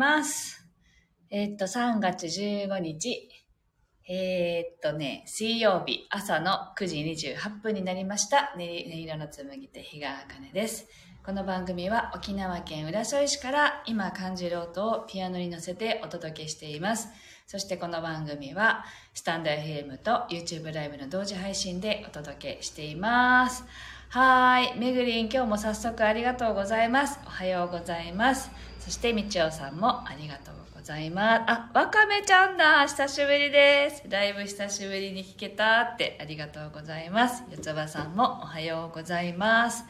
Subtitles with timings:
[0.00, 0.66] ます。
[1.30, 3.28] えーっと、3月15日、
[4.08, 8.56] えーっとね、水曜日朝の9時28分になりました。
[8.56, 10.88] ね音色の紡ぎ手、日川茜です。
[11.22, 17.08] この番組は沖縄県浦添市から今感じる音をピアノに乗せてお届けしています。
[17.46, 23.64] そしてこの番組はスタンド FM と YouTube ライブの同時配信でお届けしています。
[24.08, 24.78] はーい。
[24.78, 27.20] めぐりん、今日も早速ありがとうございます。
[27.26, 28.50] おはようございます。
[28.90, 31.42] そして、みちおさんもありがとうございます。
[31.46, 32.82] あ、わかめちゃんだ。
[32.88, 34.02] 久しぶりです。
[34.08, 37.44] ライブ久しぶりに聞けたってありがとうございます。
[37.52, 39.84] よつばさんもおはようございます。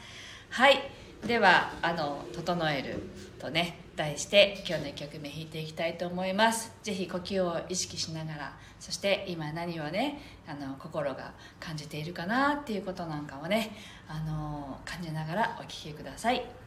[0.51, 0.83] はい。
[1.27, 2.99] では、あの、整える
[3.39, 6.71] とね、題して今日の1曲目弾いていきたいと思います。
[6.83, 13.75] ぜひ呼吸を意識しながら、そして今何をね、あの、心が感じているかなっていうことなんかをね、
[14.07, 16.60] あの、感じながらお聴きください。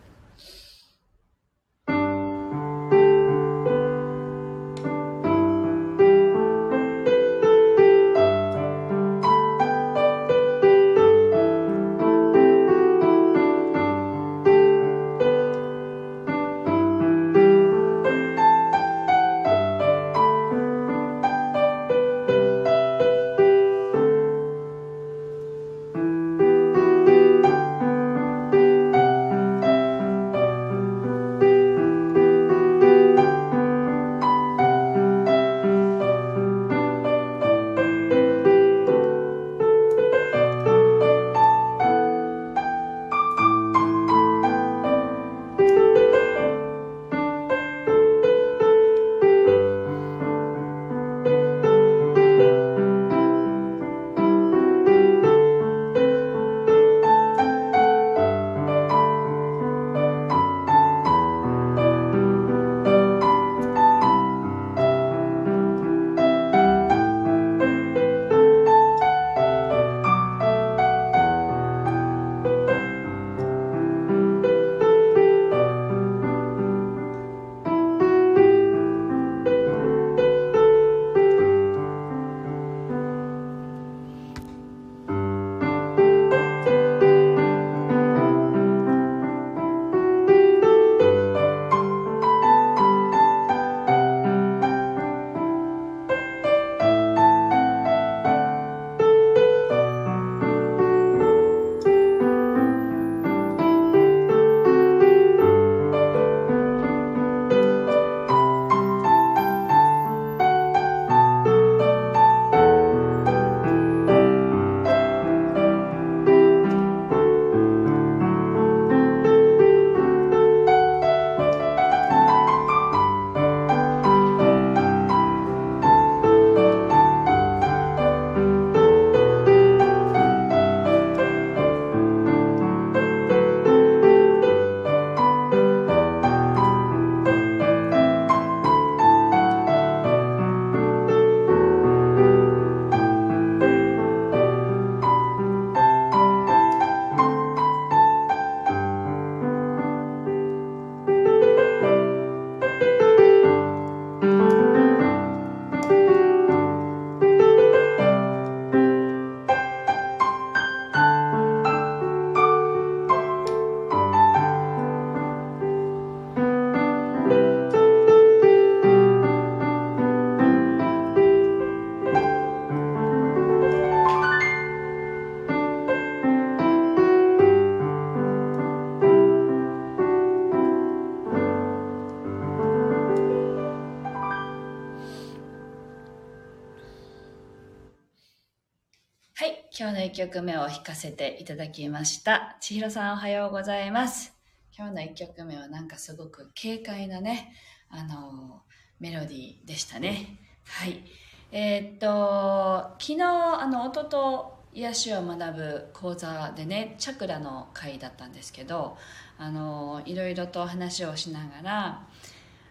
[189.76, 192.58] 今日の1曲目を弾かせていただきました。
[192.60, 194.32] 千尋さんおはようございます。
[194.78, 197.56] 今日の1曲目はなんかすごく軽快なね、
[197.90, 198.62] あの、
[199.00, 200.38] メロディーでしたね。
[200.68, 201.04] はい。
[201.52, 208.96] えーっと、昨日、あの、音と癒しを学ぶ講座でね、チャクラの会だったんですけど、
[209.40, 212.08] あの、いろいろと話をしながら、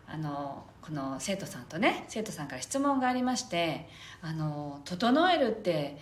[0.07, 3.89] あのこの生徒さんとね生徒さんから質問がありまして
[4.21, 5.97] 「あの整えるって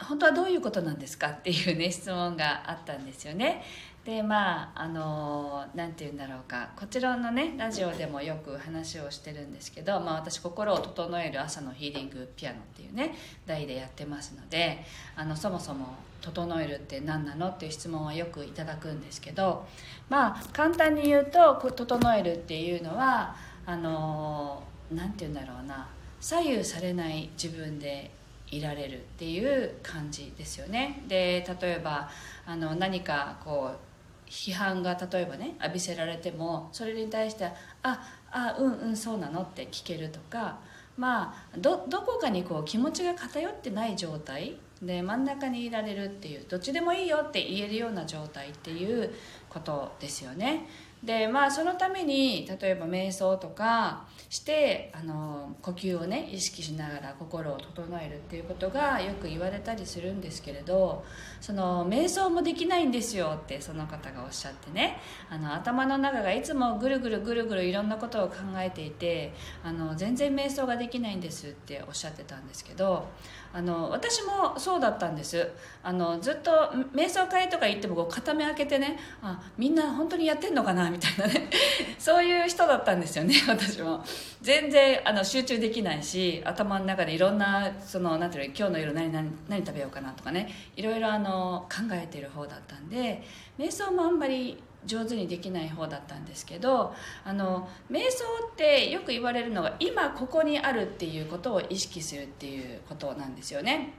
[0.00, 3.62] 本当はどういうことなんですか?」っていうね 質問があったんですよね。
[4.04, 13.14] でまああのなんて言うんだろうかこちらのねラジオでもよく話をしてるんですけど、まあ、私心を整える朝のヒーリングピアノっていうね
[13.44, 14.82] 題でやってますので
[15.14, 19.66] あのそもそも整えるって何なのっていう質問はよくいただくんですけど
[20.08, 23.36] まあ簡単に言うと整えるっていうのは
[23.66, 25.86] あの何て言うんだろうな
[26.18, 28.10] 左右されない自分で
[28.50, 32.08] いられるっていう感じですよねで例えば
[32.46, 37.46] あの何かこう批判が例えばね浴びせられてもそれに対して
[37.82, 38.00] 「あ
[38.30, 40.58] あうんうんそうなの?」って聞けるとか
[40.96, 49.12] まあどこかにこう気持ちが偏ってない状態で真ん中にいられるっていうどっちでもいいよって言えるような状態っていう
[49.48, 50.66] ことですよね
[51.02, 61.02] でまあそのために例えば瞑想とかしてあの呼吸をね意識しながら心を整えるっていうことがよく言われたりするんですけれど
[61.40, 64.98] その瞑想もできないんですよってその方がおっしゃってね。
[65.30, 69.32] あの頭の中がいつもぐるぐるぐるぐるいろんなことを考えていて
[69.62, 73.08] あの全然瞑想ができないんですっておっしゃってたんですけど
[73.52, 75.50] あの私もそうだったんです。
[75.82, 76.50] あのずっと
[76.94, 81.48] 瞑想会とか行ってもこう片目開けてねあみんな本当にやってんのかなみたいなね。
[81.98, 84.04] そういう人だったんですよね私も。
[84.40, 93.22] 全然あの集中できないし頭の中でいろんなそのなんていうの今日の夜何何何食べようかなとかねいろいろあの考えてる方だったんで
[93.58, 96.94] 瞑想もあんまり上手にできない方だったんですけど
[97.24, 103.94] あの瞑想ってよく言われるのが今ここにあるっていうことを意識するっていうことなんですよね。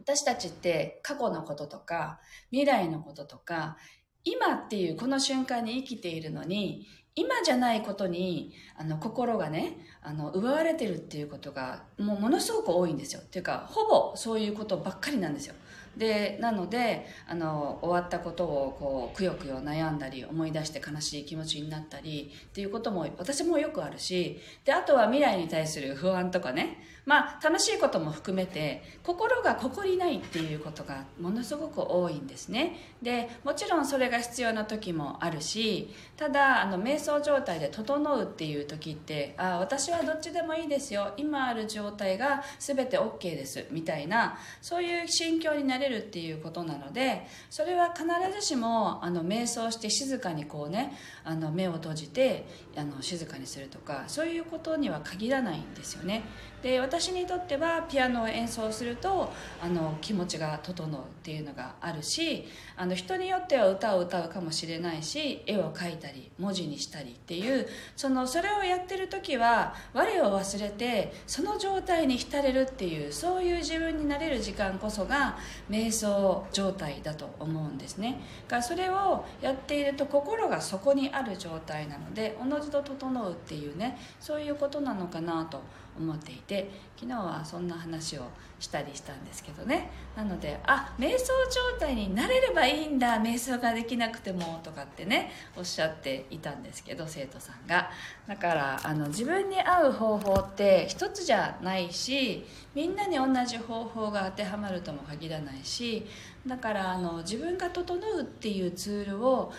[0.00, 2.20] 私たちって過去のこととか
[2.50, 3.78] 未来のこととか
[4.22, 13.20] 今っていうこの瞬間に生きているのに今じゃないことにあの心がねあの奪われてるっていうことがもうものすごく多いんですよ。
[13.20, 15.54] っていうかほぼそういうことばっかりなんですよ。
[15.96, 26.94] でなのであの終わったことをこうくよくよ悩んだり思い出して悲しい気持ちになったりっていうことも私もよくあるしであとは未来に対する不安とかね。
[27.06, 32.76] まあ楽しいことも含めて心がここにないっていうことがものすごく多いんですね。
[33.02, 41.12] でもちろんそれが必要な時もあるしただあの瞑想状態で整うっていう時ってあ私はどっちでもいいですよ。
[41.16, 43.66] 今ある状態が全て OK です。
[43.70, 50.92] みたいなそういう心境になれるっていうことなのでそれは必ずしもあの瞑想して静かにこうね
[51.24, 52.46] あの目を閉じて
[52.76, 56.22] あの静かにするとかそういうことには限らないんですよね。
[56.64, 59.30] で私にとってはピアノを演奏すると
[59.62, 75.36] あの気持ちが整うっていうのがあるしあの人によっては歌を歌うかもしれないし絵を描いたり文字にしたりっていうそのそれをやってる時は我を忘れてその状態に浸れるっていうそういう自分になれる時間こそが
[75.68, 78.22] 瞑想状態だと思うんですね。
[78.48, 85.64] だからそれをやっていると心がそこにある状態なのでおのずと整うっていうねそういうことなのかなと思
[85.98, 88.22] 思っていて昨日はそんな話を
[88.64, 89.90] したりしたんですけどね。
[90.16, 97.90] なのであ瞑想状態になれればいいんだ瞑想ができなくてもとかってねおっしゃっていたんですけど生徒さんが。
[98.26, 106.06] だからあの自分に合う方法って一つじゃないしみんなに同じ方法が当てはまるとも限らないし
[106.46, 109.52] だからあの自分が整うっていうツールを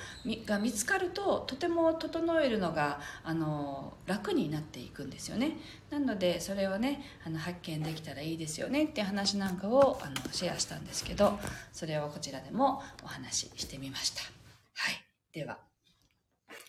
[0.45, 5.57] が見つかるととても整えるのがあの楽になっていくんですよね。
[5.89, 8.87] なのでそれをねあの発見できたらいいですよね。
[8.95, 11.37] っていう話なんかをあのシェアしたんですけど
[11.73, 14.29] それをこちらでもお話ししてみましたは
[14.89, 15.57] いでは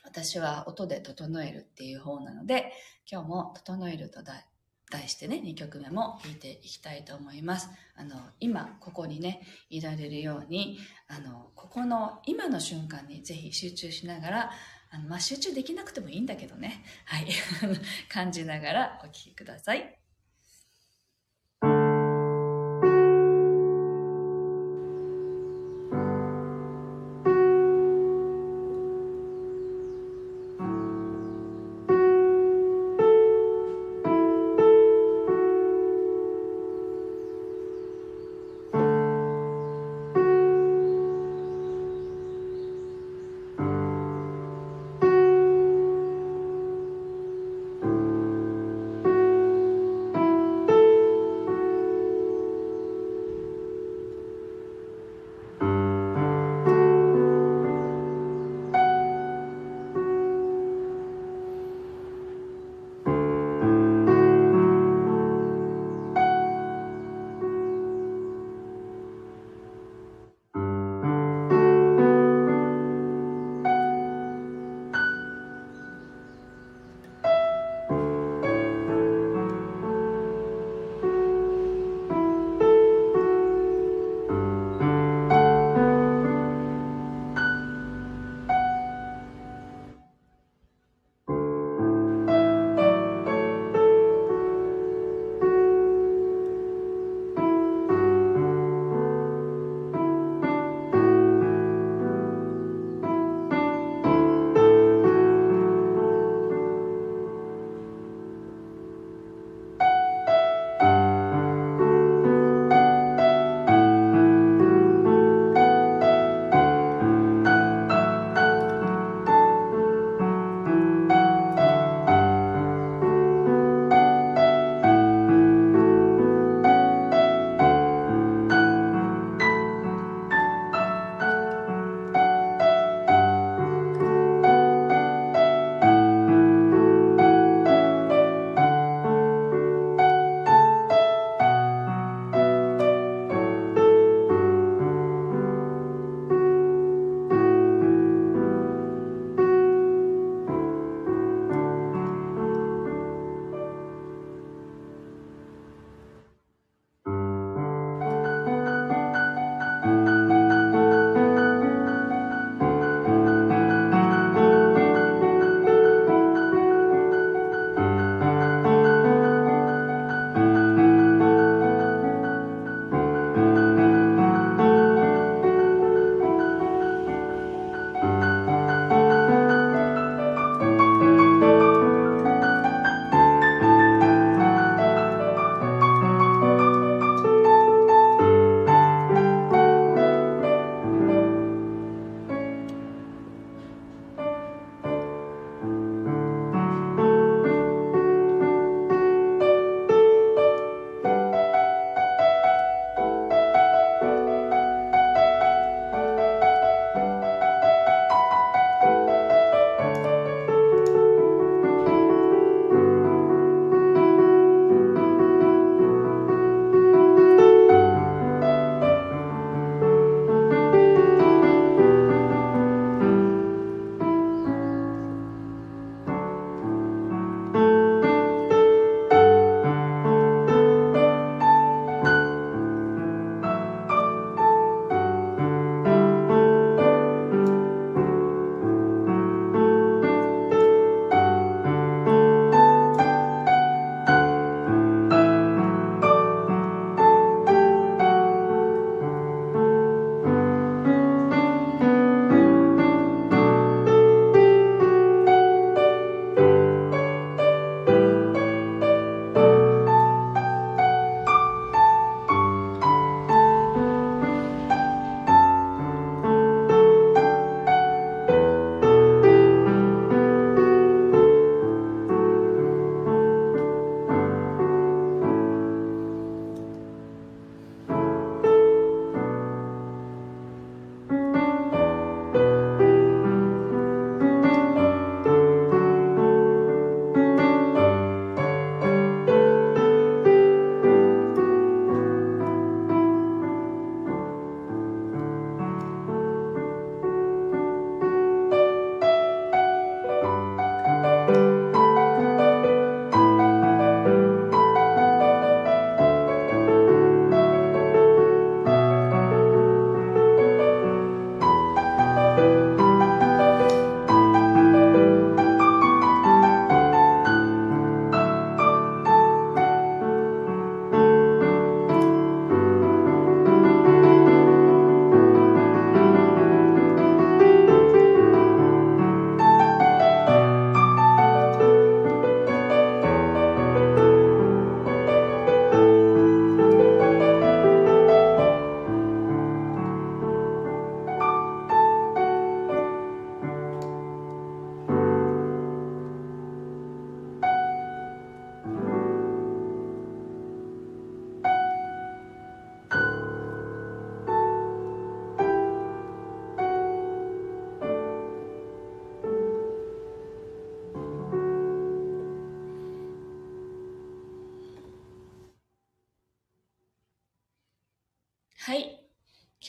[0.05, 2.73] 私は音で整えるっていう方なので
[3.09, 7.69] 今日も「整える」と題してね、2曲目も弾いていきたいと思います。
[7.97, 10.79] あの、今、ここにね、いられるように、
[11.09, 14.51] あの、ここの今の瞬間にぜひ集中しながら、
[14.91, 17.27] あの、まあ、集中できなくてもいいんだけどね、はい、
[18.09, 19.96] 感じながらお聴きください。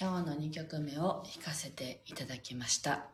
[0.07, 3.07] 今日の2曲目を弾かせていただきました。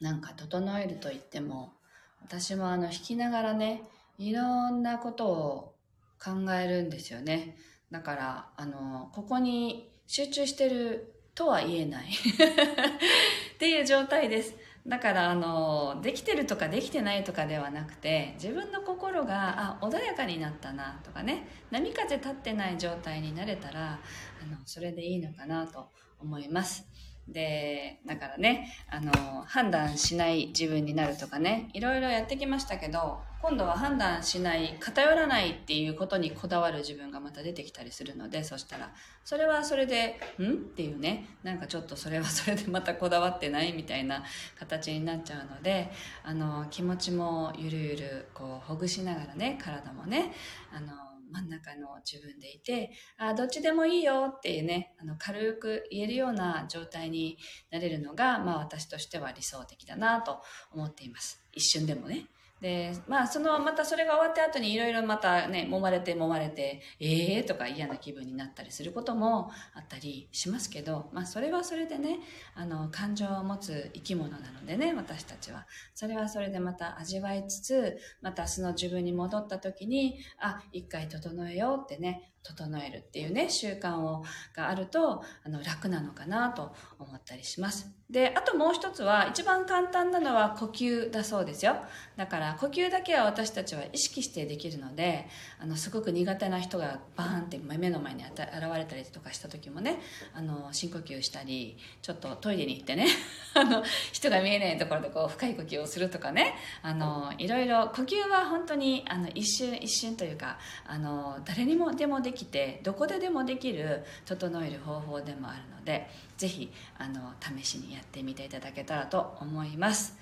[0.00, 1.74] なんか整えると言っても
[2.22, 3.82] 私もあの弾きながらね
[4.18, 5.74] いろんなことを
[6.20, 7.56] 考えるんですよね。
[7.92, 12.08] だからあのここに集中してるとは言えない。
[13.54, 14.56] っていう状態です。
[14.86, 24.02] だからあのできてるとかできてないとかではなくて自分の心があ穏やかになったなとかね波風立ってない状態になれたら
[24.42, 26.86] あのそれでいいのかなと思います。
[27.28, 29.12] でだからねあの
[29.46, 38.90] 判断しない自分になるとかねいろいろやってきましたけど今度は判断しない偏らないっていうことにこだわる自分がまた出てきたりするのでそしたら
[39.22, 44.24] それはそれで「ん?」っていうねなんかちょっとそれはそれで またこだわってないみたいな
[44.58, 45.90] 形になっちゃうので
[46.22, 50.32] あの気持ちもゆるゆるこうほぐしながらね体もね
[50.74, 57.36] あの真ん中の自分でいて、あどっちでもいいよっていうね、あの軽く言えるような状態に
[57.70, 61.42] なれるのが、まあ私としては理想的だなと思っています。
[61.52, 62.26] 一瞬でもね。
[62.64, 72.20] で、まあ、その、またそれが終わった後にいろいろまたね、揉まれて揉まれて、ええー、とか嫌な気分になったりすることもあったりしますけど、まあ、それはそれでね、
[72.54, 75.66] あの、感情を持つ生き物なのでね、私たちは。
[75.94, 84.22] それはそれでまた味わいつつ、また素の自分に戻った時に、あ、一回整えようってね、整えるっていうね、習慣を、
[84.54, 87.90] があると、あの、楽なのかなと思ったりします。
[88.10, 91.76] で、あともう一つは、一番簡単なのは呼吸だそうですよ。
[92.16, 95.26] だから、呼吸だけは私たちは意識してできるので、
[95.58, 98.36] あの、すごく苦手な人がバーンって目の前に現
[98.76, 100.00] れたりとかした時もね、
[100.34, 103.06] あの、深呼吸したり、ちょっとトイレに行ってね、
[103.54, 103.82] あの、
[104.12, 120.16] 人が見えないところでこう、深い呼吸をするとかね、あの、いろいろ、呼吸は本当に、あの、一瞬一瞬というか、あの、誰にもでもでききてどこででもできる整える方法でもあるので是非あの試しにやってみていただけたらと思います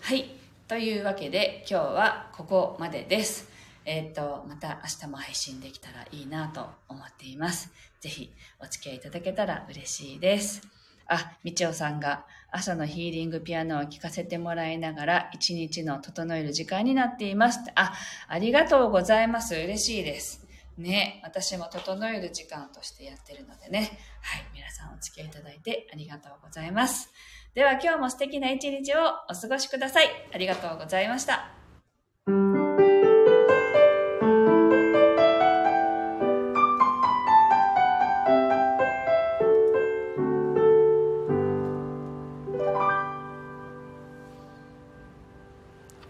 [0.00, 0.34] はい
[0.66, 3.48] というわけで今日はここまでです
[3.84, 10.78] えっ、ー、とまた明日も配信できたらいいなと思っています是非お付き合いいただけたら嬉しいです
[11.08, 17.60] あ、みちおさんが朝のヒーリングピアノを聴かせてもらいながら一日の整える時間になっています。
[17.74, 17.94] あ、
[18.28, 19.54] ありがとうございます。
[19.54, 20.46] 嬉しいです。
[20.78, 23.98] ね、私も整える時間としてやってるのでね。
[24.22, 27.10] はい、皆さんお付き合いいただいてありがとうございます。
[27.52, 30.08] では今日も素敵な一日をお過ごしください。
[30.32, 31.50] ありがとうございました。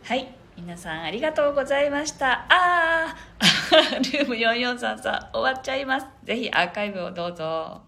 [0.02, 0.35] はい。
[0.57, 2.46] 皆さんありがとうございました。
[2.50, 3.28] あー
[3.79, 6.07] ルーム4433終わっちゃいます。
[6.25, 7.88] ぜひアーカイブをどうぞ。